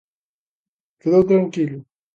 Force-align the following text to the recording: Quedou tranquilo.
Quedou 1.01 1.23
tranquilo. 1.31 1.77